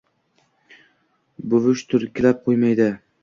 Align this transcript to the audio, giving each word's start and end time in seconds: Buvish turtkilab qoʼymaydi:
Buvish 1.53 1.85
turtkilab 1.93 2.43
qoʼymaydi: 2.49 2.91